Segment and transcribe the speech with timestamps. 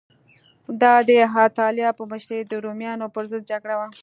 [0.81, 1.09] دا د
[1.45, 3.87] اتیلا په مشرۍ د رومیانو پرضد جګړه وه